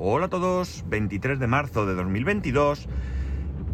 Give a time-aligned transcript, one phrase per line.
[0.00, 2.86] Hola a todos, 23 de marzo de 2022,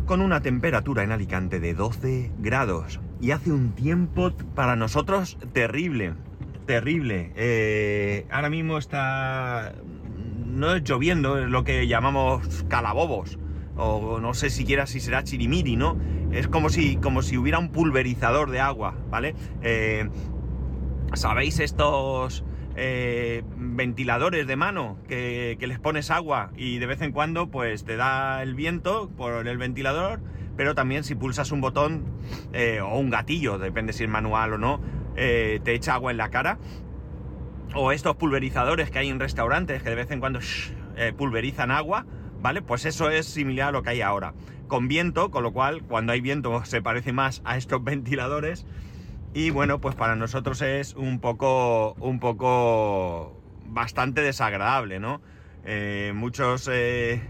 [0.06, 2.98] con una temperatura en Alicante de 12 grados.
[3.20, 6.14] Y hace un tiempo para nosotros terrible,
[6.64, 7.30] terrible.
[7.37, 9.74] Eh, ahora mismo está...
[10.46, 13.38] No es lloviendo, es lo que llamamos calabobos.
[13.77, 15.99] O no sé siquiera si será chirimiri, ¿no?
[16.33, 19.34] Es como si, como si hubiera un pulverizador de agua, ¿vale?
[19.61, 20.09] Eh,
[21.12, 22.45] ¿Sabéis estos
[22.77, 27.96] eh, ventiladores de mano que, les pones agua y de vez en cuando pues te
[27.96, 30.20] da el viento por el ventilador,
[30.56, 32.05] pero también si pulsas un botón
[32.52, 34.80] eh, o un gatillo, depende si es manual o no,
[35.16, 36.59] eh, te echa agua en la cara.
[37.77, 40.38] O estos pulverizadores que hay en restaurantes que de vez en cuando
[41.16, 42.06] pulverizan agua,
[42.41, 42.62] ¿vale?
[42.62, 44.34] Pues eso es similar a lo que hay ahora.
[44.68, 48.65] Con viento, con lo cual cuando hay viento se parece más a estos ventiladores
[49.34, 55.20] y bueno, pues para nosotros es un poco, un poco bastante desagradable, ¿no?
[55.65, 57.20] Eh, muchos eh,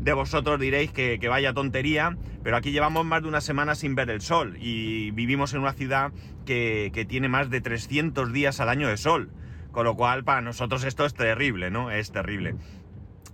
[0.00, 4.08] de vosotros diréis que, vaya tontería, pero aquí llevamos más de una semana sin ver
[4.08, 6.12] el sol y vivimos en una ciudad
[6.46, 9.30] que, tiene más de 300 días al año de sol,
[9.72, 11.90] con lo cual para nosotros esto es terrible, ¿no?
[11.90, 12.54] Es terrible.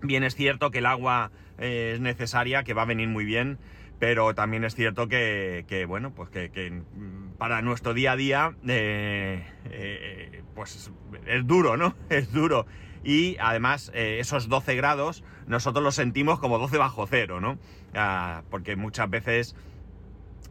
[0.00, 3.58] Bien es cierto que el agua eh, es necesaria, que va a venir muy bien,
[4.04, 9.42] pero también es cierto que, bueno, pues que, mm, para nuestro día a día, eh,
[9.64, 10.90] eh, pues
[11.26, 11.94] es duro, ¿no?
[12.10, 12.66] Es duro.
[13.02, 17.56] Y además, eh, esos 12 grados, nosotros los sentimos como 12 bajo cero, ¿no?
[17.94, 19.56] Ah, porque muchas veces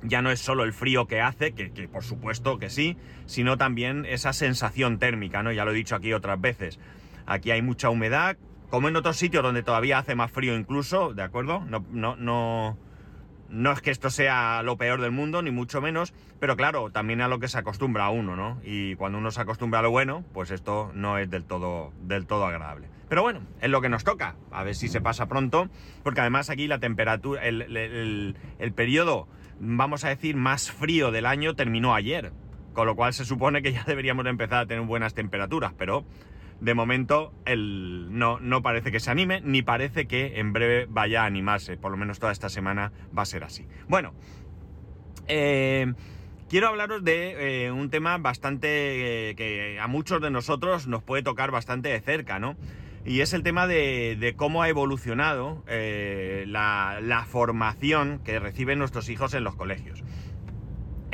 [0.02, 4.08] ya no es solo el frío que hace, que, por supuesto que sí, sino también
[4.08, 5.52] esa sensación térmica, ¿no?
[5.52, 6.80] Ya lo he dicho aquí otras veces.
[7.28, 8.36] Aquí hay mucha humedad,
[8.72, 11.64] como en otros sitios donde todavía hace más frío incluso, ¿de acuerdo?
[11.66, 12.80] No, no
[13.54, 17.22] no es que esto sea lo peor del mundo, ni mucho menos, pero claro, también
[17.22, 18.59] a lo que se acostumbra a uno, ¿no?
[18.64, 22.26] Y cuando uno se acostumbra a lo bueno, pues esto no es del todo, del
[22.26, 22.88] todo agradable.
[23.09, 25.70] Pero bueno, es lo que nos toca, a ver si se pasa pronto,
[26.02, 29.28] porque además aquí la temperatura, el, el periodo,
[29.59, 32.31] vamos a decir, más frío del año terminó ayer,
[32.74, 36.06] con lo cual se supone que ya deberíamos empezar a tener buenas temperaturas, pero
[36.59, 41.24] de momento el, no, no parece que se anime, ni parece que en breve vaya
[41.24, 41.78] a animarse.
[41.78, 43.68] Por lo menos toda esta semana va a ser así.
[43.88, 44.14] Bueno,
[45.28, 45.94] eh,
[46.50, 51.24] quiero hablaros de eh, un tema bastante eh, que a muchos de nosotros nos puede
[51.24, 52.56] tocar bastante de cerca, ¿no?
[53.06, 59.34] Y es el tema de, cómo ha evolucionado la, la formación que reciben nuestros hijos
[59.34, 60.06] en los colegios.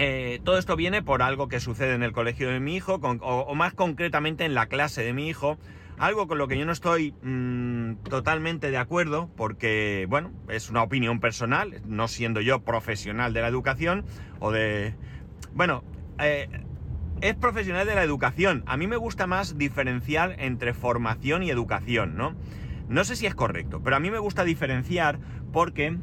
[0.01, 3.55] Eh, todo esto viene por algo que sucede en el colegio de mi hijo, o,
[3.55, 5.57] más concretamente en la clase de mi hijo,
[5.97, 10.83] algo con lo que yo no estoy mm, totalmente de acuerdo, porque, bueno, es una
[10.83, 14.05] opinión personal, no siendo yo profesional de la educación,
[14.39, 14.95] o de...
[15.53, 15.83] Bueno,
[16.17, 16.47] eh,
[17.19, 18.63] es profesional de la educación.
[18.67, 22.35] A mí me gusta más diferenciar entre formación y educación, ¿no?
[22.87, 25.19] No sé si es correcto, pero a mí me gusta diferenciar
[25.51, 25.97] porque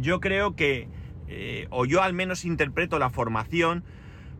[0.00, 0.88] yo creo que
[1.32, 3.84] eh, o yo al menos interpreto la formación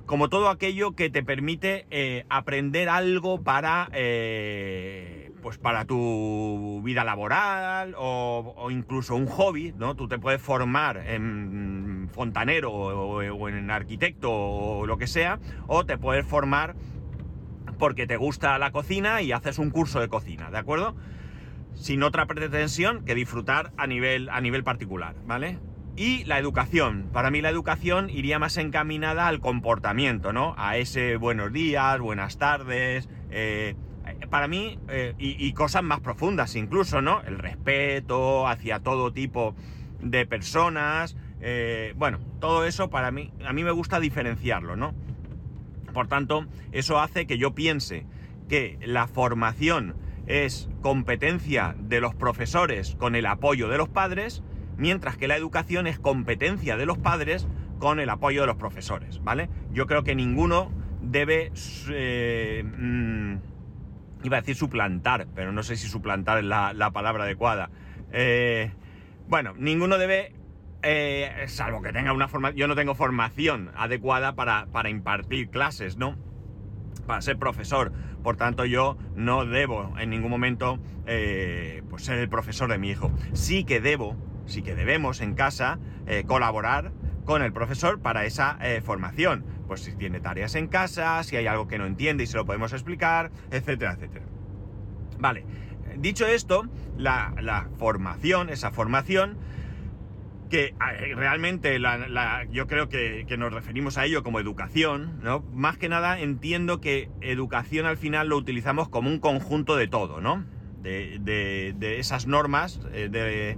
[0.07, 7.05] como todo aquello que te permite eh, aprender algo para, eh, pues para tu vida
[7.05, 9.95] laboral o, incluso un hobby, ¿no?
[9.95, 15.99] Tú te puedes formar en fontanero o, en arquitecto o lo que sea, o te
[15.99, 16.75] puedes formar
[17.79, 20.95] porque te gusta la cocina y haces un curso de cocina, ¿de acuerdo?
[21.75, 25.59] Sin otra pretensión que disfrutar a nivel, a nivel particular, ¿vale?
[25.97, 27.11] Y la educación.
[27.13, 30.55] Para mí la educación iría más encaminada al comportamiento, ¿no?
[30.57, 33.11] A ese buenos días, buenas tardes.
[33.31, 33.77] Eh,
[34.31, 37.21] para mí, eh, y, cosas más profundas incluso, ¿no?
[37.23, 39.55] El respeto hacia todo tipo
[40.01, 41.15] de personas.
[41.43, 44.95] Eh, bueno, todo eso para mí, a mí me gusta diferenciarlo, ¿no?
[45.93, 48.07] Por tanto, eso hace que yo piense
[48.49, 49.95] que la formación
[50.27, 54.43] es competencia de los profesores con el apoyo de los padres
[54.77, 57.47] mientras que la educación es competencia de los padres
[57.79, 59.49] con el apoyo de los profesores, ¿vale?
[59.73, 60.71] Yo creo que ninguno
[61.03, 61.51] debe,
[61.91, 63.35] eh, mm,
[64.25, 67.71] iba a decir suplantar, pero no sé si suplantar es la, palabra adecuada.
[68.13, 68.71] Eh,
[69.29, 70.33] bueno, ninguno debe,
[70.83, 76.17] eh, salvo que tenga una formación, yo no tengo formación adecuada para, impartir clases, ¿no?
[77.07, 77.93] Para ser profesor.
[78.23, 83.11] Por tanto, yo no debo en ningún momento pues ser el profesor de mi hijo.
[83.33, 84.17] Sí que debo
[84.47, 86.93] sí que debemos en casa eh, colaborar
[87.25, 89.45] con el profesor para esa eh, formación.
[89.67, 92.45] Pues si tiene tareas en casa, si hay algo que no entiende y se lo
[92.45, 94.27] podemos explicar, etcétera, etcétera.
[95.19, 95.45] Vale,
[95.97, 96.65] dicho esto,
[96.97, 99.39] la, formación, esa formación,
[100.51, 101.81] que eh, realmente
[102.51, 105.41] yo creo que, que, nos referimos a ello como educación, ¿no?
[105.55, 110.21] Más que nada entiendo que educación al final lo utilizamos como un conjunto de todo,
[110.21, 110.45] ¿no?
[110.83, 113.57] de, esas normas de,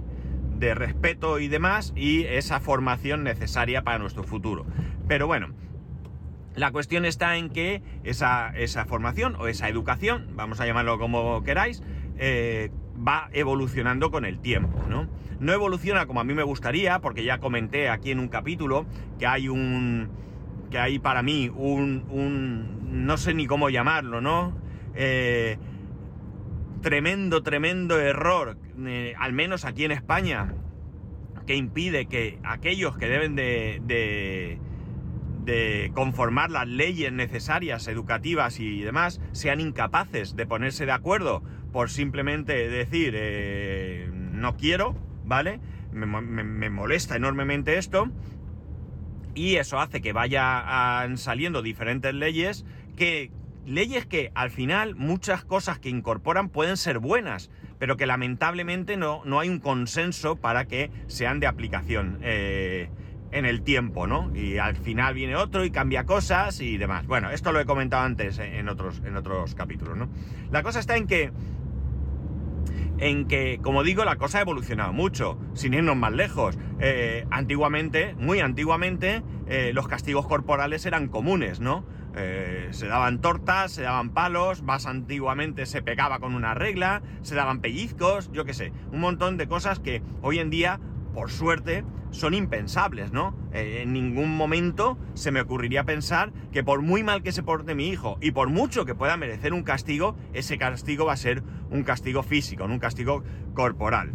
[0.57, 4.65] de respeto y demás y esa formación necesaria para nuestro futuro.
[5.07, 5.49] Pero bueno,
[6.55, 11.43] la cuestión está en que esa, esa, formación o esa educación, vamos a llamarlo como
[11.43, 11.83] queráis,
[12.17, 15.07] eh, va evolucionando con el tiempo, ¿no?
[15.39, 18.85] No evoluciona como a mí me gustaría, porque ya comenté aquí en un capítulo
[19.19, 20.09] que hay un...
[20.71, 22.05] que hay para mí un...
[22.09, 24.57] un no sé ni cómo llamarlo, ¿no?
[24.95, 25.57] Eh,
[26.81, 30.53] tremendo, tremendo error, eh, al menos aquí en España,
[31.45, 33.79] que impide que aquellos que deben de,
[35.45, 41.89] de, conformar las leyes necesarias, educativas y demás, sean incapaces de ponerse de acuerdo por
[41.89, 45.59] simplemente decir eh, no quiero, ¿vale?
[45.91, 48.09] Me, me, molesta enormemente esto.
[49.35, 53.31] Y eso hace que vayan saliendo diferentes leyes que
[53.65, 57.49] leyes que al final muchas cosas que incorporan pueden ser buenas,
[57.85, 62.89] pero que lamentablemente no, no hay un consenso para que sean de aplicación eh,
[63.31, 64.35] en el tiempo, ¿no?
[64.35, 67.05] Y al final viene otro y cambia cosas y demás.
[67.05, 70.09] Bueno, esto lo he comentado antes en otros, en otros capítulos, ¿no?
[70.49, 71.31] La cosa está en que
[72.97, 76.57] en que, como digo, la cosa ha evolucionado mucho, sin irnos más lejos.
[76.79, 81.85] Eh, antiguamente, muy antiguamente, eh, los castigos corporales eran comunes, ¿no?
[82.17, 87.35] Eh, se daban tortas, se daban palos, más antiguamente se pegaba con una regla, se
[87.35, 90.79] daban pellizcos, yo qué sé, un montón de cosas que hoy en día,
[91.13, 93.35] por suerte, son impensables, ¿no?
[93.53, 97.75] Eh, en ningún momento se me ocurriría pensar que por muy mal que se porte
[97.75, 101.43] mi hijo y por mucho que pueda merecer un castigo, ese castigo va a ser
[101.69, 103.23] un castigo físico, un castigo
[103.53, 104.13] corporal.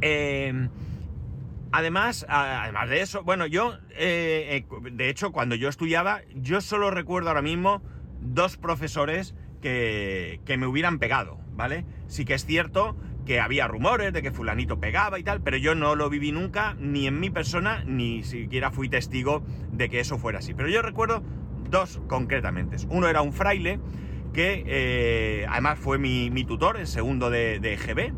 [0.00, 0.68] Eh,
[1.76, 6.90] Además, además de eso, bueno, yo, eh, eh, de hecho, cuando yo estudiaba, yo solo
[6.90, 7.82] recuerdo ahora mismo
[8.22, 11.84] dos profesores que, que, me hubieran pegado, ¿vale?
[12.06, 12.96] Sí que es cierto
[13.26, 16.74] que había rumores de que fulanito pegaba y tal, pero yo no lo viví nunca,
[16.80, 20.54] ni en mi persona, ni siquiera fui testigo de que eso fuera así.
[20.54, 21.22] Pero yo recuerdo
[21.68, 22.78] dos concretamente.
[22.88, 23.80] Uno era un fraile
[24.32, 28.14] que eh, además fue mi, mi, tutor en segundo de, de EGB,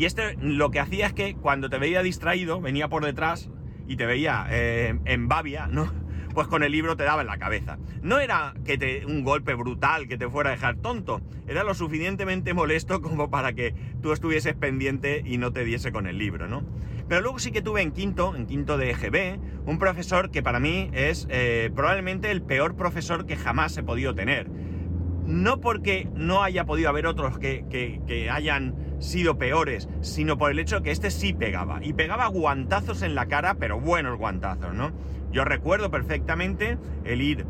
[0.00, 3.50] y este lo que hacía es que cuando te veía distraído, venía por detrás
[3.86, 5.92] y te veía eh, en babia, ¿no?
[6.32, 7.76] Pues con el libro te daba en la cabeza.
[8.02, 11.74] No era que te, un golpe brutal que te fuera a dejar tonto, era lo
[11.74, 16.48] suficientemente molesto como para que tú estuvieses pendiente y no te diese con el libro,
[16.48, 16.62] ¿no?
[17.06, 20.60] Pero luego sí que tuve en quinto, en quinto de EGB, un profesor que para
[20.60, 24.48] mí es eh, probablemente el peor profesor que jamás he podido tener.
[25.26, 30.52] No porque no haya podido haber otros que, que, que hayan sido peores, sino por
[30.52, 31.80] el hecho que este sí pegaba.
[31.82, 34.92] Y pegaba guantazos en la cara, pero buenos guantazos, ¿no?
[35.32, 37.46] Yo recuerdo perfectamente el ir,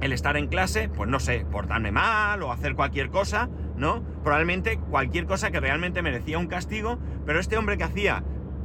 [0.00, 4.02] el estar en clase, pues no sé, portarme mal o hacer cualquier cosa, ¿no?
[4.22, 8.24] Probablemente cualquier cosa que realmente merecía un castigo, pero este hombre que hacía,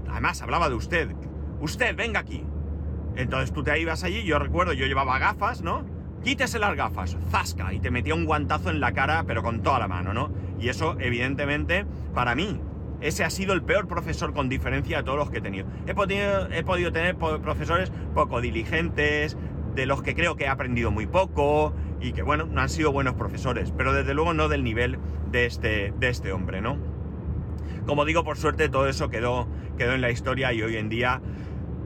[0.09, 1.15] además hablaba de usted,
[1.61, 2.45] usted, venga aquí.
[3.15, 5.85] Entonces tú te ibas allí, yo recuerdo, yo llevaba gafas, ¿no?
[6.23, 9.79] Quítese las gafas, zasca, y te metía un guantazo en la cara, pero con toda
[9.79, 10.31] la mano, ¿no?
[10.59, 12.59] Y eso, evidentemente, para mí,
[13.01, 15.67] ese ha sido el peor profesor con diferencia de todos los que he tenido.
[15.87, 19.37] He podido, he podido tener profesores poco diligentes,
[19.75, 22.91] de los que creo que he aprendido muy poco y que, bueno, no han sido
[22.91, 24.99] buenos profesores, pero desde luego no del nivel
[25.31, 26.77] de este, de este hombre, ¿no?
[27.85, 29.47] Como digo, por suerte todo eso quedó,
[29.77, 31.21] quedó en la historia y hoy en día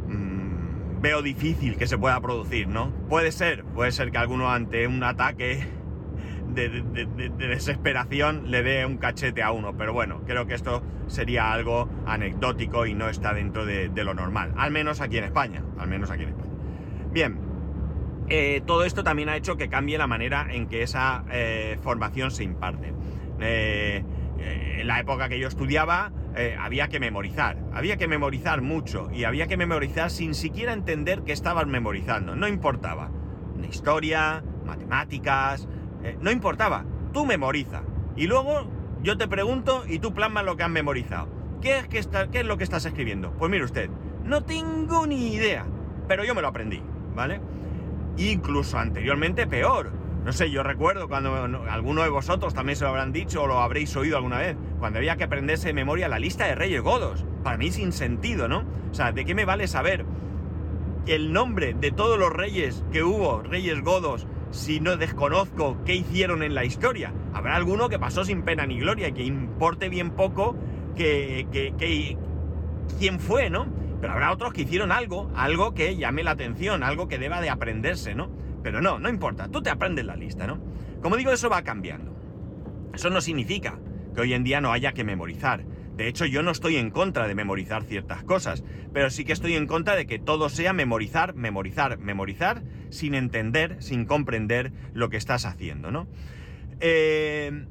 [0.08, 2.92] mmm, veo difícil que se pueda producir, ¿no?
[3.10, 5.68] Puede ser, puede ser que alguno ante un ataque
[6.50, 9.76] de, desesperación le dé un cachete a uno.
[9.78, 14.54] Pero bueno, creo que esto sería algo anecdótico y no está dentro de, lo normal.
[14.58, 15.64] Al menos aquí en España.
[15.78, 16.52] Al menos aquí en España.
[17.12, 17.40] Bien.
[18.30, 22.32] Eh, todo esto también ha hecho que cambie la manera en que esa eh, formación
[22.32, 22.94] se imparte.
[23.40, 24.04] Eh,
[24.40, 26.12] en la época que yo estudiaba
[26.60, 31.32] había que memorizar, había que memorizar mucho y había que memorizar sin siquiera entender que
[31.32, 33.12] estabas memorizando, no importaba.
[33.70, 35.68] Historia, matemáticas,
[36.04, 37.82] eh, no importaba, tú memoriza.
[38.16, 38.68] Y luego
[39.02, 41.28] yo te pregunto y tú plasmas lo que has memorizado.
[41.62, 43.32] ¿Qué es, que está, ¿Qué es lo que estás escribiendo?
[43.32, 43.90] Pues mire usted,
[44.24, 45.66] no tengo ni idea,
[46.08, 46.82] pero yo me lo aprendí,
[47.16, 47.40] ¿vale?
[48.18, 49.92] Incluso anteriormente peor.
[50.24, 51.34] No sé, yo recuerdo cuando
[51.70, 55.00] alguno de vosotros también se lo habrán dicho o lo habréis oído alguna vez, cuando
[55.00, 57.26] había que aprenderse de memoria la lista de reyes godos.
[57.44, 58.64] Para mí sin sentido, ¿no?
[58.90, 60.06] O sea, ¿de qué me vale saber
[61.08, 66.44] el nombre de todos los reyes que hubo, reyes godos, si no desconozco qué hicieron
[66.44, 67.12] en la historia.
[67.34, 70.56] Habrá alguno que pasó sin pena ni gloria y que importe bien poco
[70.96, 72.18] que, que,
[73.00, 73.66] quién fue, ¿no?
[74.00, 77.50] Pero habrá otros que hicieron algo, algo que llame la atención, algo que deba de
[77.50, 78.30] aprenderse, ¿no?
[78.62, 80.60] Pero no, no importa, tú te aprendes la lista, ¿no?
[81.02, 82.14] Como digo, eso va cambiando.
[82.94, 83.80] Eso no significa
[84.14, 85.66] que hoy en día no haya que memorizar.
[85.96, 89.54] De hecho, yo no estoy en contra de memorizar ciertas cosas, pero sí que estoy
[89.56, 95.18] en contra de que todo sea memorizar, memorizar, memorizar, sin entender, sin comprender lo que
[95.18, 96.08] estás haciendo, ¿no?
[96.80, 97.66] Eh,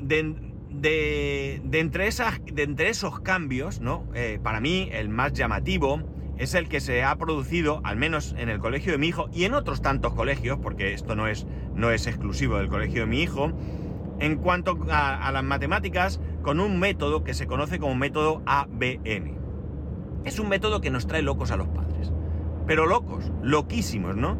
[0.00, 0.34] de,
[0.70, 4.06] de, entre esos cambios, ¿no?
[4.14, 6.02] Eh, para mí, el más llamativo
[6.38, 9.44] es el que se ha producido, al menos en el colegio de mi hijo y
[9.44, 13.22] en otros tantos colegios, porque esto no es, no es exclusivo del colegio de mi
[13.22, 13.52] hijo,
[14.20, 19.38] en cuanto a, las matemáticas con un método que se conoce como método ABN.
[20.24, 22.12] Es un método que nos trae locos a los padres.
[22.66, 24.36] Pero locos, loquísimos, ¿no?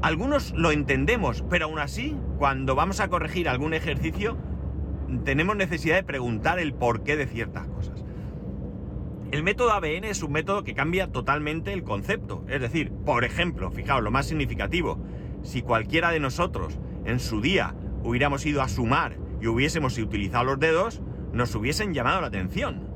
[0.00, 4.36] Algunos lo entendemos, pero aún así, cuando vamos a corregir algún ejercicio,
[5.24, 8.04] tenemos necesidad de preguntar el porqué de ciertas cosas.
[9.30, 12.44] El método ABN es un método que cambia totalmente el concepto.
[12.48, 14.98] Es decir, por ejemplo, fijaos, lo más significativo,
[15.42, 17.74] si cualquiera de nosotros en su día
[18.08, 22.88] hubiéramos ido a sumar y hubiésemos utilizado los dedos, nos hubiesen llamado la atención.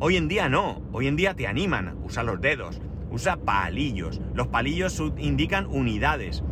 [0.00, 4.20] Hoy en día no, hoy en día te animan, usa los dedos, usa palillos.
[4.34, 6.42] Los palillos indican unidades.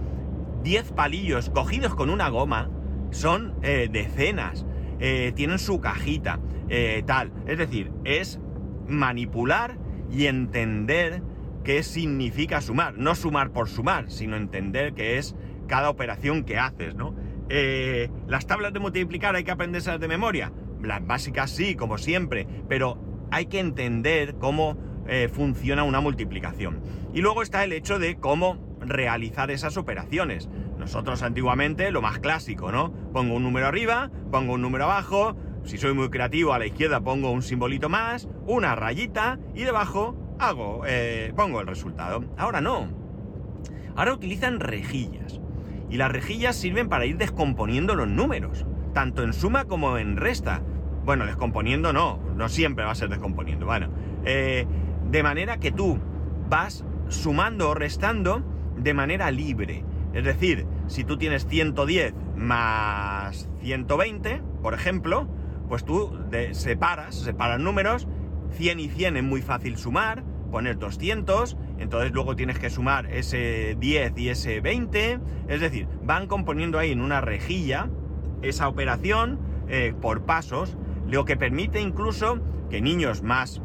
[0.62, 2.70] Diez palillos cogidos con una goma
[3.10, 4.64] son eh, decenas,
[5.00, 7.32] eh, tienen su cajita, eh, tal.
[7.46, 8.38] Es decir, es
[8.86, 9.78] manipular
[10.12, 11.22] y entender
[11.64, 12.96] qué significa sumar.
[12.96, 15.34] No sumar por sumar, sino entender qué es
[15.66, 17.14] cada operación que haces, ¿no?
[17.48, 20.52] Eh, las tablas de multiplicar hay que aprenderse de memoria.
[20.82, 22.98] Las básicas sí, como siempre, pero
[23.30, 24.76] hay que entender cómo
[25.08, 26.80] eh, funciona una multiplicación.
[27.14, 30.48] Y luego está el hecho de cómo realizar esas operaciones.
[30.78, 32.92] Nosotros antiguamente lo más clásico, ¿no?
[33.12, 37.00] Pongo un número arriba, pongo un número abajo, si soy muy creativo a la izquierda
[37.00, 42.24] pongo un simbolito más, una rayita y debajo hago, eh, pongo el resultado.
[42.36, 42.88] Ahora no.
[43.96, 45.40] Ahora utilizan rejillas.
[45.90, 50.62] Y las rejillas sirven para ir descomponiendo los números, tanto en suma como en resta.
[51.04, 53.66] Bueno, descomponiendo no, no siempre va a ser descomponiendo.
[53.66, 53.90] Bueno,
[54.24, 54.66] eh,
[55.10, 55.98] de manera que tú
[56.48, 58.42] vas sumando o restando
[58.76, 59.84] de manera libre.
[60.12, 65.28] Es decir, si tú tienes 110 más 120, por ejemplo,
[65.68, 66.18] pues tú
[66.52, 68.08] separas, separas números,
[68.52, 70.24] 100 y 100 es muy fácil sumar,
[70.56, 76.28] poner 200, entonces luego tienes que sumar ese 10 y ese 20, es decir, van
[76.28, 77.90] componiendo ahí en una rejilla
[78.40, 83.60] esa operación eh, por pasos, lo que permite incluso que niños más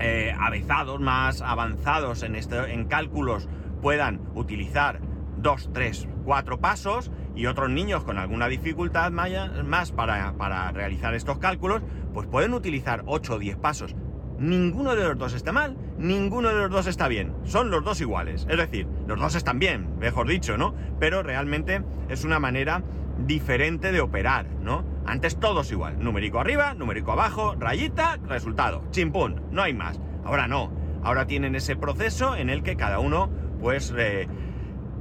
[0.00, 3.48] eh, avezados, más avanzados en, este, en cálculos
[3.80, 4.98] puedan utilizar
[5.36, 11.38] 2, 3, 4 pasos y otros niños con alguna dificultad más para, para realizar estos
[11.38, 13.94] cálculos, pues pueden utilizar 8 o 10 pasos.
[14.40, 17.32] Ninguno de los dos está mal, ninguno de los dos está bien.
[17.44, 18.46] Son los dos iguales.
[18.48, 20.74] Es decir, los dos están bien, mejor dicho, ¿no?
[20.98, 22.82] Pero realmente es una manera
[23.26, 24.84] diferente de operar, ¿no?
[25.06, 26.02] Antes todos igual.
[26.02, 28.82] Numérico arriba, numérico abajo, rayita, resultado.
[28.90, 30.00] Chimpún, no hay más.
[30.24, 30.72] Ahora no.
[31.02, 33.30] Ahora tienen ese proceso en el que cada uno,
[33.60, 34.26] pues, eh,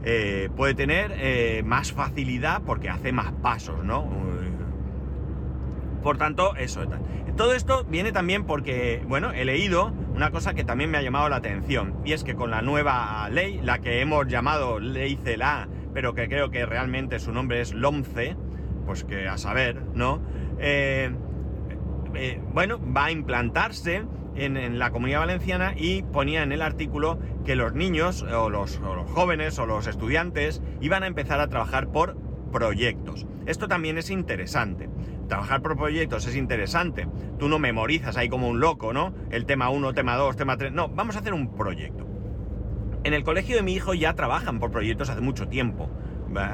[0.04, 4.08] eh, puede tener eh, más facilidad porque hace más pasos, ¿no?
[6.04, 6.82] Por tanto, eso.
[7.36, 11.30] Todo esto viene también porque, bueno, he leído una cosa que también me ha llamado
[11.30, 15.70] la atención, y es que con la nueva ley, la que hemos llamado ley CELA,
[15.94, 18.36] pero que creo que realmente su nombre es LOMCE,
[18.86, 20.22] pues que a saber, ¿no?
[20.60, 21.10] Eh,
[22.52, 24.04] bueno, va a implantarse
[24.36, 28.78] en, la comunidad valenciana y ponía en el artículo que los niños o los,
[29.14, 32.18] jóvenes o los estudiantes iban a empezar a trabajar por
[32.52, 33.26] proyectos.
[33.46, 34.90] Esto también es interesante.
[35.30, 37.08] Trabajar por proyectos es interesante.
[37.38, 39.14] Tú no memorizas ahí como un loco, ¿no?
[39.30, 40.74] El tema 1, tema 2, tema 3.
[40.74, 42.08] No, vamos a hacer un proyecto.
[43.04, 45.88] En el colegio de mi hijo ya trabajan por proyectos hace mucho tiempo.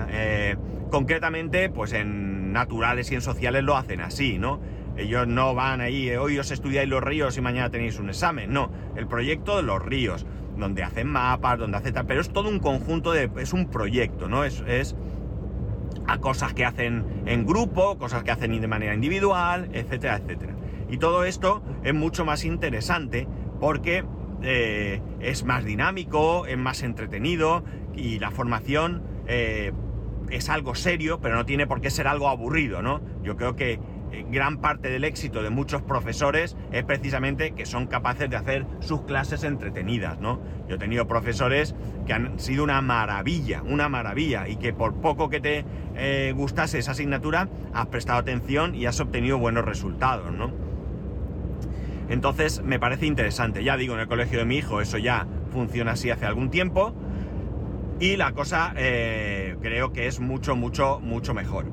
[0.09, 0.57] Eh,
[0.91, 4.59] concretamente, pues en naturales y en sociales lo hacen así, ¿no?
[4.97, 8.51] Ellos no van ahí, eh, hoy os estudiáis los ríos y mañana tenéis un examen.
[8.51, 10.25] No, el proyecto de los ríos,
[10.57, 14.27] donde hacen mapas, donde hacen tal, pero es todo un conjunto de, es un proyecto,
[14.27, 14.43] ¿no?
[14.43, 14.97] Es, es
[16.07, 20.55] a cosas que hacen en grupo, cosas que hacen de manera individual, etcétera, etcétera.
[20.89, 23.27] Y todo esto es mucho más interesante
[23.59, 24.05] porque
[24.43, 27.63] eh, es más dinámico, es más entretenido
[27.95, 29.71] y la formación eh,
[30.29, 33.01] es algo serio, pero no tiene por qué ser algo aburrido, ¿no?
[33.23, 33.79] Yo creo que
[34.23, 39.01] gran parte del éxito de muchos profesores es precisamente que son capaces de hacer sus
[39.01, 40.39] clases entretenidas, ¿no?
[40.67, 45.29] Yo he tenido profesores que han sido una maravilla, una maravilla, y que por poco
[45.29, 50.51] que te eh, gustase esa asignatura, has prestado atención y has obtenido buenos resultados, ¿no?
[52.09, 53.63] Entonces me parece interesante.
[53.63, 56.93] Ya digo, en el colegio de mi hijo eso ya funciona así hace algún tiempo.
[57.99, 61.65] Y la cosa eh, creo que es mucho, mucho, mucho mejor.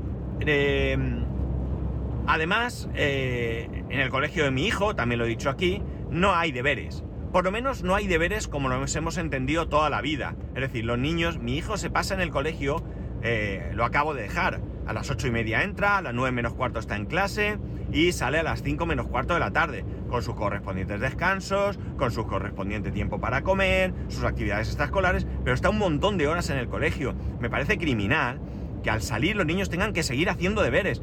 [2.27, 6.53] Además, eh, en el colegio de mi hijo, también lo he dicho aquí, no hay
[6.53, 7.05] deberes.
[7.33, 10.37] Por lo menos no hay deberes como nos hemos entendido toda la vida.
[10.55, 12.85] Es decir, los niños, mi hijo se pasa en el colegio,
[13.23, 14.61] eh, lo acabo de dejar.
[14.87, 17.59] A las ocho y media entra, a las nueve menos cuarto está en clase
[17.93, 22.11] y sale a las cinco menos cuarto de la tarde, con sus correspondientes descansos, con
[22.11, 26.59] su correspondiente tiempo para comer, sus actividades extraescolares, pero está un montón de horas en
[26.59, 27.15] el colegio.
[27.41, 28.41] Me parece criminal
[28.83, 31.01] que al salir los niños tengan que seguir haciendo deberes.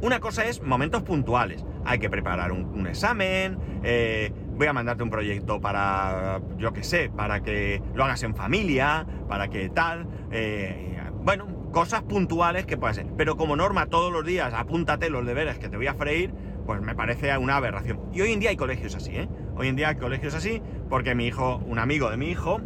[0.00, 1.64] Una cosa es momentos puntuales.
[1.84, 7.10] Hay que preparar un, examen, eh, voy a mandarte un proyecto para, yo qué sé,
[7.10, 10.06] para que lo hagas en familia, para que tal.
[10.30, 13.06] Eh, bueno, cosas puntuales que pueden ser.
[13.16, 16.32] Pero como norma todos los días apúntate los deberes que te voy a freír,
[16.64, 18.00] pues me parece una aberración.
[18.12, 19.28] Y hoy en día hay colegios así, ¿eh?
[19.56, 22.60] Hoy en día hay colegios así porque mi hijo, un amigo de mi hijo,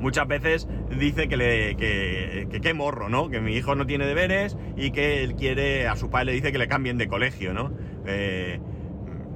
[0.00, 3.30] muchas veces dice que le que, qué morro, ¿no?
[3.30, 6.52] Que mi hijo no tiene deberes y que él quiere, a su padre le dice
[6.52, 7.72] que le cambien de colegio, ¿no?
[8.06, 8.60] Eh,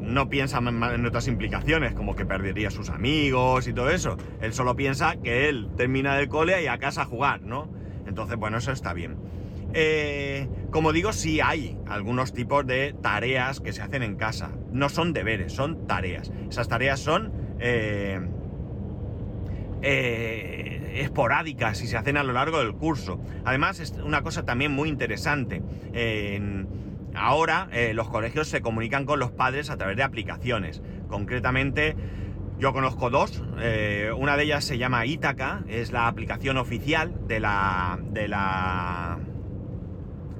[0.01, 4.17] no piensa en otras implicaciones, como que perdería sus amigos y todo eso.
[4.41, 7.69] Él solo piensa que él termina del cole y a casa a jugar, ¿no?
[8.07, 9.17] Entonces, bueno, eso está bien.
[9.75, 14.51] Eh, como digo, sí hay algunos tipos de tareas que se hacen en casa.
[14.73, 16.33] No son deberes, son tareas.
[16.51, 17.33] Esas tareas son...
[17.61, 18.21] Eh,
[19.83, 23.21] eh, esporádicas y se hacen a lo largo del curso.
[23.45, 25.63] Además, es una cosa también muy interesante.
[27.15, 30.83] ahora eh, los colegios se comunican con los padres a través de aplicaciones.
[31.09, 31.97] Concretamente,
[32.59, 33.43] yo conozco dos.
[33.61, 39.19] Eh, una de ellas se llama Ítaca, es la aplicación oficial de la, de la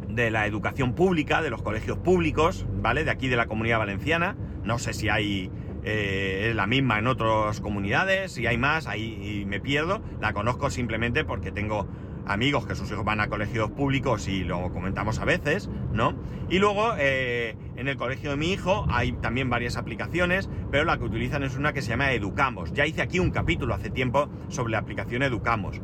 [0.09, 3.05] de la educación pública, de los colegios públicos, ¿vale?
[3.05, 4.37] De aquí de la comunidad valenciana.
[4.63, 5.51] No sé si hay
[5.85, 10.01] eh, es la misma en otras comunidades, y hay más, ahí me pierdo.
[10.21, 11.89] La conozco simplemente porque tengo
[12.27, 16.15] amigos que sus hijos van a colegios públicos y lo comentamos a veces, ¿no?
[16.49, 20.99] Y luego eh, en el colegio de mi hijo hay también varias aplicaciones, pero la
[20.99, 22.73] que utilizan es una que se llama Educamos.
[22.73, 25.81] Ya hice aquí un capítulo hace tiempo sobre la aplicación Educamos.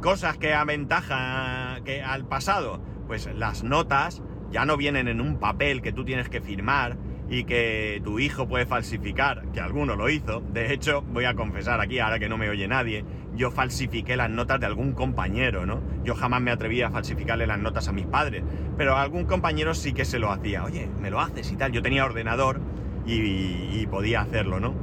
[0.00, 5.82] Cosas que aventaja que al pasado, pues las notas ya no vienen en un papel
[5.82, 6.96] que tú tienes que firmar,
[7.30, 10.42] y que tu hijo puede falsificar, que alguno lo hizo.
[10.52, 13.04] De hecho, voy a confesar aquí, ahora que no me oye nadie,
[13.36, 15.80] yo falsifiqué las notas de algún compañero, ¿no?
[16.02, 18.42] Yo jamás me atreví a falsificarle las notas a mis padres,
[18.76, 20.64] pero algún compañero sí que se lo hacía.
[20.64, 21.70] Oye, me lo haces y tal.
[21.70, 22.60] Yo tenía ordenador
[23.06, 24.74] y, podía hacerlo, ¿no?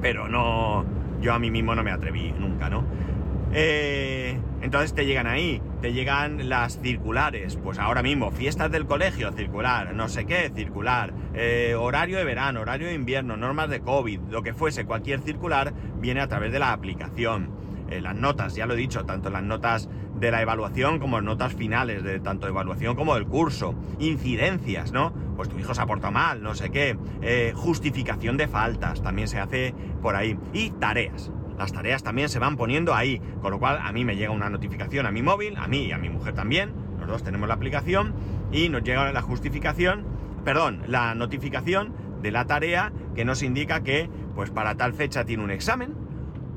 [0.00, 0.84] Pero no,
[1.20, 2.84] yo a mí mismo no me atreví nunca, ¿no?
[3.52, 9.32] Eh, entonces te llegan ahí, te llegan las circulares, pues ahora mismo, fiestas del colegio,
[9.32, 14.20] circular, no sé qué, circular, eh, horario de verano, horario de invierno, normas de COVID,
[14.30, 17.56] lo que fuese, cualquier circular viene a través de la aplicación.
[17.90, 21.24] Eh, las notas, ya lo he dicho, tanto las notas de la evaluación como las
[21.24, 25.12] notas finales, de tanto evaluación como del curso, incidencias, ¿no?
[25.36, 29.28] Pues tu hijo se ha portado mal, no sé qué, eh, justificación de faltas, también
[29.28, 33.58] se hace por ahí, y tareas las tareas también se van poniendo ahí, con lo
[33.58, 36.08] cual a mí me llega una notificación a mi móvil, a mí y a mi
[36.08, 38.14] mujer también, los dos tenemos la aplicación
[38.52, 40.06] y nos llega la justificación,
[40.44, 45.42] perdón, la notificación de la tarea que nos indica que pues para tal fecha tiene
[45.42, 45.94] un examen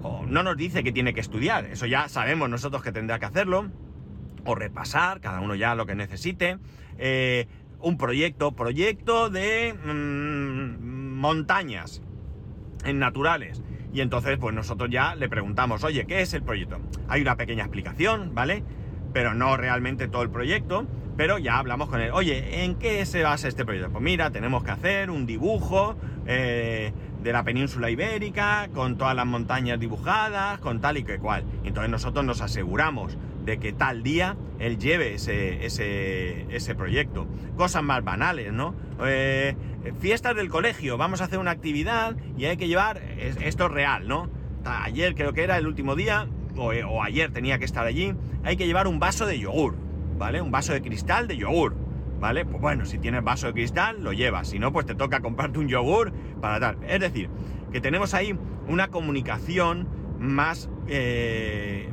[0.04, 3.26] o no nos dice que tiene que estudiar, eso ya sabemos nosotros que tendrá que
[3.26, 3.70] hacerlo
[4.46, 6.58] o repasar, cada uno ya lo que necesite.
[6.98, 7.48] Eh,
[7.80, 12.02] un proyecto, proyecto de mm, montañas
[12.86, 13.62] en naturales.
[13.94, 16.80] Y entonces, pues nosotros ya le preguntamos, oye, ¿qué es el proyecto?
[17.08, 18.64] Hay una pequeña explicación, ¿vale?
[19.14, 23.24] Pero no realmente todo el proyecto, pero ya hablamos con él, oye, ¿en qué se
[23.24, 23.92] basa este proyecto?
[23.92, 29.26] Pues mira, tenemos que hacer un dibujo eh, de la península ibérica, con todas las
[29.26, 31.44] montañas dibujadas, con tal y que cual.
[31.64, 37.28] Entonces nosotros nos aseguramos de que tal día él lleve ese, ese, ese proyecto.
[37.58, 38.74] Cosas más banales, ¿no?
[39.04, 39.56] Eh,
[40.00, 44.08] fiestas del colegio, vamos a hacer una actividad y hay que llevar, esto es real,
[44.08, 44.30] ¿no?
[44.63, 48.13] Ayer creo que era el último día, o, ayer tenía que estar allí,
[48.44, 49.76] hay que llevar un vaso de yogur,
[50.17, 50.41] ¿vale?
[50.41, 51.76] Un vaso de cristal de yogur,
[52.20, 52.46] ¿vale?
[52.46, 55.60] Pues bueno, si tienes vaso de cristal, lo llevas, si no, pues te toca comprarte
[55.60, 56.78] un yogur para tal.
[56.88, 57.30] Es decir,
[57.72, 59.88] que tenemos ahí una comunicación
[60.20, 61.89] más, eh,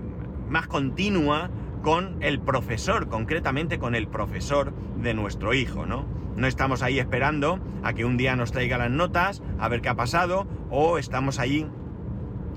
[0.49, 1.51] más continua
[1.83, 6.18] con el profesor, concretamente con el profesor de nuestro hijo, ¿no?
[6.39, 9.89] No estamos ahí esperando a que un día nos traiga las notas, a ver qué
[9.89, 11.67] ha pasado, o estamos ahí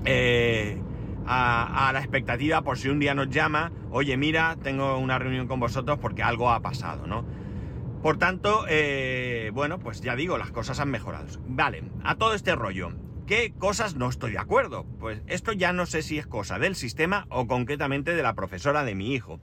[0.04, 0.80] eh,
[1.26, 5.58] a, la expectativa por si un día nos llama, oye, mira, tengo una reunión con
[5.58, 7.24] vosotros porque algo ha pasado, ¿no?
[8.04, 11.26] Por tanto, eh, bueno, pues ya digo, las cosas han mejorado.
[11.48, 12.92] Vale, a todo este rollo,
[13.26, 14.86] ¿qué cosas no estoy de acuerdo?
[15.00, 18.84] Pues esto ya no sé si es cosa del sistema o concretamente de la profesora
[18.84, 19.40] de mi hijo.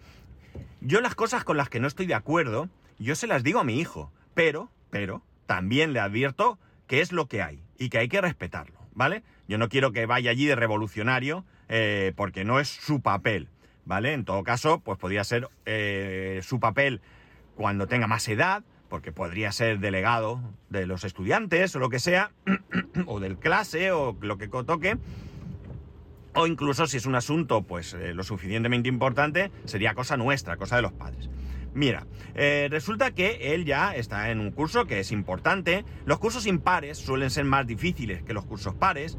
[0.80, 3.66] Yo las cosas con las que no estoy de acuerdo, yo se las digo a
[3.66, 8.08] mi hijo pero, pero, también le advierto que es lo que hay y que hay
[8.08, 9.22] que respetarlo, ¿vale?
[9.50, 13.50] Yo no quiero que vaya allí de revolucionario eh, porque no es su papel,
[13.84, 14.14] ¿vale?
[14.14, 17.02] En todo caso, pues podría ser eh, su papel
[17.56, 22.32] cuando tenga más edad, porque podría ser delegado de los estudiantes o lo que sea,
[23.08, 24.98] o del clase o lo que toque,
[26.34, 30.78] o incluso si es un asunto pues eh, lo suficientemente importante, sería cosa nuestra, cosa
[30.78, 31.30] de los padres.
[31.74, 35.86] Mira, eh, resulta que él ya está en un curso que es importante.
[36.06, 39.18] Los cursos impares suelen ser más difíciles que los cursos pares,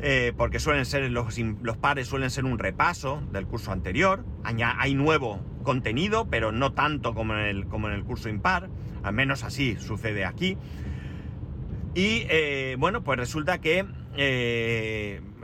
[0.00, 4.24] eh, porque suelen ser los, los, pares suelen ser un repaso del curso anterior.
[4.44, 8.68] Hay nuevo contenido, pero no tanto como en el, como en el curso impar.
[9.02, 10.58] Al menos así sucede aquí.
[11.94, 13.86] Y eh, bueno, pues resulta que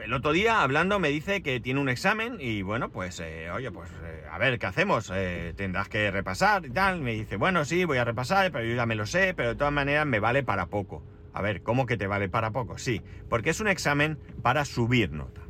[0.05, 3.71] el otro día hablando me dice que tiene un examen y bueno, pues eh, oye,
[3.71, 3.91] pues
[4.31, 5.12] a ver, ¿qué hacemos?
[5.57, 7.01] tendrás que repasar y tal.
[7.01, 9.55] Me dice, bueno, sí, voy a repasar, pero yo ya me lo sé, pero de
[9.55, 11.03] todas maneras me vale para poco.
[11.33, 12.79] A ver, ¿cómo que te vale para poco?
[12.79, 15.41] Sí, porque es un examen para subir nota.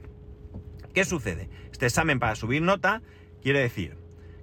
[0.94, 1.48] ¿Qué sucede?
[1.72, 3.02] Este examen para subir nota
[3.42, 3.96] quiere decir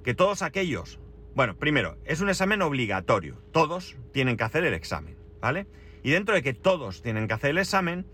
[0.04, 1.00] que todos aquellos...
[1.36, 3.42] Bueno, primero, es un examen obligatorio.
[3.52, 5.68] Todos tienen que hacer el examen, ¿vale?
[6.04, 8.06] Y dentro de que todos tienen que hacer el examen,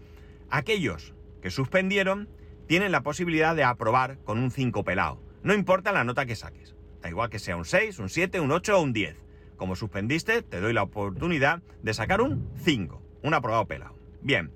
[0.50, 1.15] aquellos
[1.46, 2.28] que suspendieron
[2.66, 5.22] tienen la posibilidad de aprobar con un 5 pelado.
[5.44, 6.74] No importa la nota que saques.
[7.04, 9.16] Da igual que sea un 6, un 7, un 8 o un 10.
[9.56, 13.96] Como suspendiste, te doy la oportunidad de sacar un 5, un aprobado pelado.
[14.24, 14.50] Bien,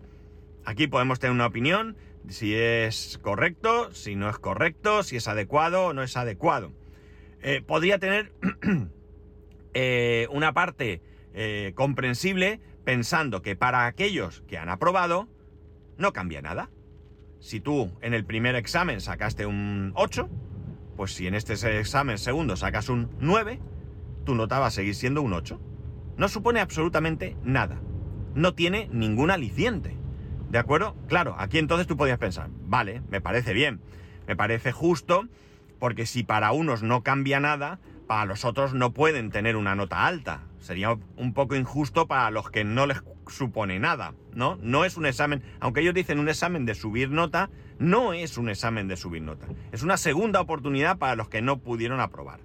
[0.66, 1.96] aquí podemos tener una opinión
[2.28, 6.72] si es correcto, si no es correcto, si es adecuado o no es adecuado.
[7.44, 8.34] Eh, podría tener
[9.76, 11.04] eh, una parte
[11.36, 15.30] eh, comprensible pensando que para aquellos que han aprobado
[16.00, 16.72] no cambia nada.
[17.40, 20.30] Si tú en el primer examen sacaste un 8,
[20.98, 23.60] pues si en este examen segundo sacas un 9,
[24.26, 25.60] tu nota va a seguir siendo un 8.
[26.18, 27.80] No supone absolutamente nada.
[28.36, 29.96] No tiene ningún aliciente.
[30.50, 30.96] ¿De acuerdo?
[31.08, 33.80] Claro, aquí entonces tú podías pensar, vale, me parece bien,
[34.28, 35.28] me parece justo,
[35.80, 40.06] porque si para unos no cambia nada, para los otros no pueden tener una nota
[40.08, 40.42] alta.
[40.60, 44.58] Sería un poco injusto para los que no les supone nada, ¿no?
[44.62, 48.50] No es un examen, aunque ellos dicen un examen de subir nota, no es un
[48.50, 49.48] examen de subir nota.
[49.72, 52.40] Es una segunda oportunidad para los que no pudieron aprobar.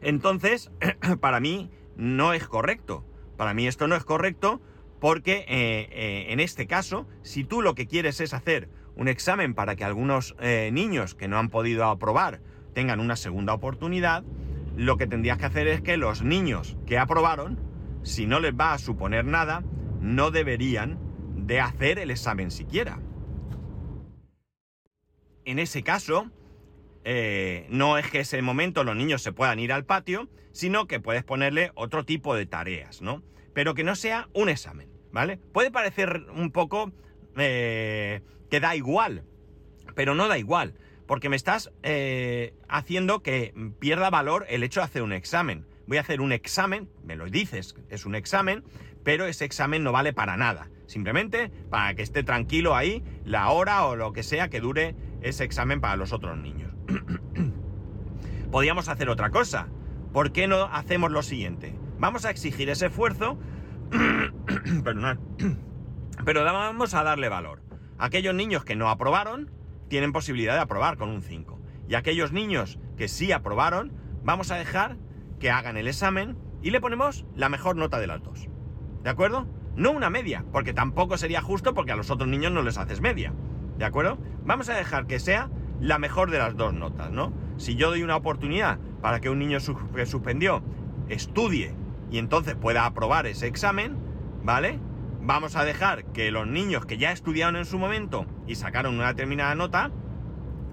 [0.00, 0.70] Entonces,
[1.20, 3.04] para mí no es correcto.
[3.36, 4.60] Para mí esto no es correcto
[5.00, 9.54] porque eh, eh, en este caso, si tú lo que quieres es hacer un examen
[9.54, 12.40] para que algunos eh, niños que no han podido aprobar
[12.74, 14.24] tengan una segunda oportunidad,
[14.76, 17.58] lo que tendrías que hacer es que los niños que aprobaron,
[18.08, 19.62] si no les va a suponer nada,
[20.00, 20.98] no deberían
[21.36, 23.00] de hacer el examen siquiera.
[25.44, 26.30] En ese caso,
[27.04, 31.00] eh, no es que ese momento los niños se puedan ir al patio, sino que
[31.00, 33.22] puedes ponerle otro tipo de tareas, ¿no?
[33.54, 35.36] Pero que no sea un examen, ¿vale?
[35.36, 36.92] Puede parecer un poco
[37.36, 39.24] eh, que da igual,
[39.94, 40.74] pero no da igual
[41.08, 45.64] porque me estás eh, haciendo que pierda valor el hecho de hacer un examen.
[45.88, 48.62] Voy a hacer un examen, me lo dices, es un examen,
[49.04, 50.68] pero ese examen no vale para nada.
[50.84, 55.44] Simplemente para que esté tranquilo ahí la hora o lo que sea que dure ese
[55.44, 56.74] examen para los otros niños.
[58.52, 59.68] Podríamos hacer otra cosa.
[60.12, 61.74] ¿Por qué no hacemos lo siguiente?
[61.98, 63.38] Vamos a exigir ese esfuerzo,
[66.24, 67.62] pero vamos a darle valor.
[67.96, 69.50] Aquellos niños que no aprobaron,
[69.88, 71.58] tienen posibilidad de aprobar con un 5.
[71.88, 74.98] Y aquellos niños que sí aprobaron, vamos a dejar
[75.38, 78.48] que hagan el examen y le ponemos la mejor nota de las dos.
[79.02, 79.46] ¿De acuerdo?
[79.76, 83.00] No una media, porque tampoco sería justo porque a los otros niños no les haces
[83.00, 83.32] media.
[83.78, 84.18] ¿De acuerdo?
[84.44, 87.32] Vamos a dejar que sea la mejor de las dos notas, ¿no?
[87.56, 89.58] Si yo doy una oportunidad para que un niño
[89.94, 90.62] que suspendió
[91.08, 91.74] estudie
[92.10, 93.96] y entonces pueda aprobar ese examen,
[94.42, 94.80] ¿vale?
[95.28, 99.08] vamos a dejar que los niños que ya estudiaron en su momento y sacaron una
[99.08, 99.90] determinada nota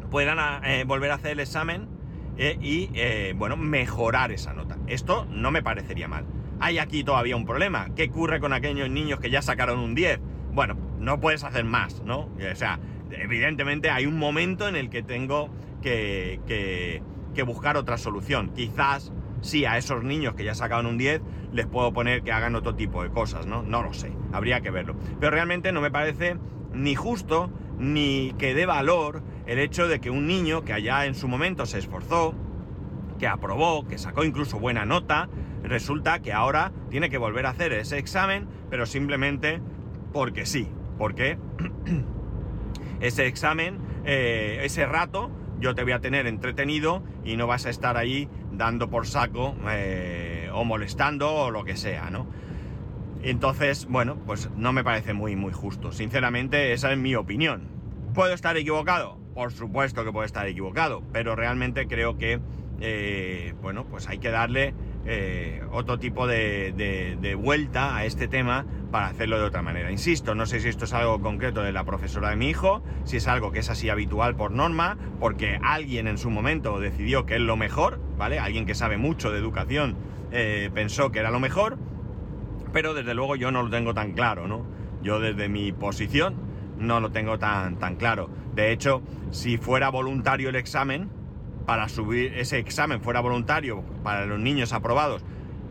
[0.10, 1.89] puedan eh, volver a hacer el examen
[2.38, 4.78] eh, y, eh, bueno, mejorar esa nota.
[4.88, 6.26] Esto no me parecería mal.
[6.60, 7.89] Hay aquí todavía un problema.
[7.95, 10.19] ¿Qué ocurre con aquellos niños que ya sacaron un 10?
[10.54, 12.30] Bueno, no puedes hacer más, ¿no?
[12.52, 12.80] O sea,
[13.12, 15.50] evidentemente hay un momento en el que tengo
[15.82, 16.39] que,
[17.34, 18.52] que buscar otra solución.
[18.56, 21.21] Quizás sí, a esos niños que ya sacaron un 10
[21.54, 23.63] les puedo poner que hagan otro tipo de cosas, ¿no?
[23.63, 24.95] No lo sé, habría que verlo.
[25.19, 26.38] Pero realmente no me parece
[26.74, 31.16] ni justo ni que dé valor el hecho de que un niño que allá en
[31.16, 32.34] su momento se esforzó,
[33.20, 35.30] que aprobó, que sacó incluso buena nota,
[35.64, 39.62] resulta que ahora tiene que volver a hacer ese examen, pero simplemente
[40.14, 41.38] porque sí, porque
[43.00, 47.70] ese examen, eh, ese rato, yo te voy a tener entretenido y no vas a
[47.70, 52.28] estar ahí dando por saco eh, o molestando o lo que sea, ¿no?
[53.22, 55.92] Entonces, bueno, pues no me parece muy, muy justo.
[55.92, 57.70] Sinceramente, esa es mi opinión.
[58.14, 59.25] ¿Puedo estar equivocado?
[59.36, 62.39] Por supuesto que puedo estar equivocado, pero realmente creo que,
[62.80, 66.71] eh, bueno, pues hay que darle eh, otro tipo de,
[67.19, 69.91] de, vuelta a este tema para hacerlo de otra manera.
[69.91, 73.17] Insisto, no sé si esto es algo concreto de la profesora de mi hijo, si
[73.17, 77.36] es algo que es así habitual por norma, porque alguien en su momento decidió que
[77.36, 78.39] es lo mejor, ¿vale?
[78.39, 79.98] Alguien que sabe mucho de educación
[80.32, 81.78] eh, pensó que era lo mejor,
[82.71, 84.65] pero desde luego yo no lo tengo tan claro, ¿no?
[85.04, 88.30] Yo desde mi posición no lo tengo tan, tan claro.
[88.56, 91.10] De hecho, si fuera voluntario el examen,
[91.65, 95.24] para subir ese examen fuera voluntario para los niños aprobados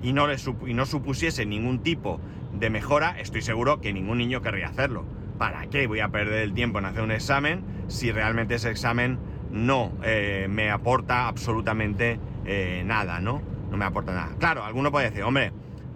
[0.03, 2.21] y no, les y no supusiese ningún tipo
[2.53, 5.05] de mejora, estoy seguro que ningún niño querría hacerlo.
[5.39, 9.19] ¿Para qué voy a perder el tiempo en hacer un examen si realmente ese examen
[9.51, 13.41] no eh, me aporta absolutamente eh, nada, ¿no?
[13.71, 14.37] No me aporta nada.
[14.39, 15.53] Claro, alguno puede decir, hombre,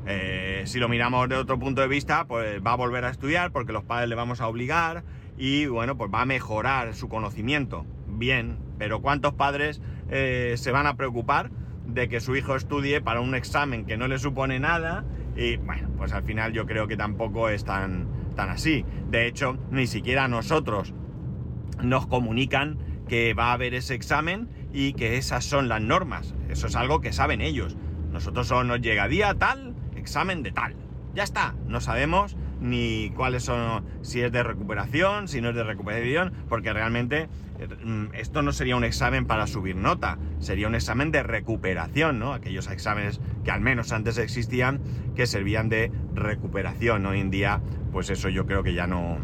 [0.07, 3.53] eh, si lo miramos de otro punto de vista, pues va a volver a estudiar
[3.53, 5.05] porque los padres le vamos a obligar
[5.38, 7.87] y bueno, pues va a mejorar su conocimiento.
[8.07, 11.51] Bien, pero ¿cuántos padres eh, se van a preocupar
[11.87, 15.05] de que su hijo estudie para un examen que no le supone nada?
[15.37, 18.85] Y bueno, pues al final yo creo que tampoco es tan, tan así.
[19.11, 20.92] De hecho, ni siquiera nosotros
[21.81, 26.35] nos comunican que va a haber ese examen y que esas son las normas.
[26.48, 27.77] Eso es algo que saben ellos.
[28.11, 30.74] Nosotros solo nos llega día tal, examen de tal.
[31.14, 35.64] Ya está, no sabemos ni cuáles son, si es de recuperación, si no es de
[35.64, 41.11] recuperación, porque realmente eh, esto no sería un examen para subir nota, sería un examen
[41.11, 42.33] de recuperación, ¿no?
[42.33, 44.81] Aquellos exámenes que al menos antes existían,
[45.14, 47.07] que servían de recuperación.
[47.07, 47.61] Hoy en día,
[47.92, 49.18] pues eso yo creo que ya no,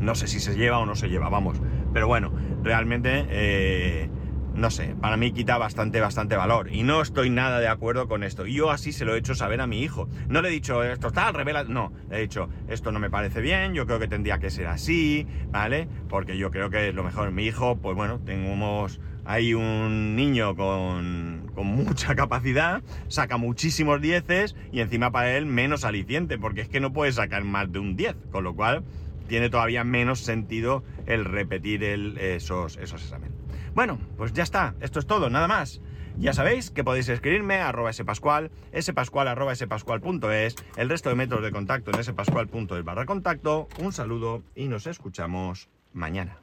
[0.00, 1.60] no sé si se lleva o no se lleva, vamos.
[1.92, 3.26] Pero bueno, realmente...
[3.28, 4.10] Eh,
[4.54, 6.72] no sé, para mí quita bastante, bastante valor.
[6.72, 8.46] Y no estoy nada de acuerdo con esto.
[8.46, 10.08] Y yo así se lo he hecho saber a mi hijo.
[10.28, 11.64] No le he dicho esto está revela.
[11.64, 14.66] No, le he dicho esto no me parece bien, yo creo que tendría que ser
[14.66, 15.88] así, ¿vale?
[16.08, 17.32] Porque yo creo que es lo mejor.
[17.32, 24.54] Mi hijo, pues bueno, tenemos ahí un niño con, con mucha capacidad, saca muchísimos dieces
[24.70, 27.96] y encima para él menos aliciente, porque es que no puede sacar más de un
[27.96, 28.84] 10, con lo cual
[29.26, 33.43] tiene todavía menos sentido el repetir el, esos, esos exámenes.
[33.74, 35.80] Bueno, pues ya está, esto es todo, nada más.
[36.16, 41.42] Ya sabéis que podéis escribirme a arroba spascual, spascual arroba spascual.es, el resto de métodos
[41.42, 43.68] de contacto en spascual.es barra contacto.
[43.80, 46.38] Un saludo y nos escuchamos mañana.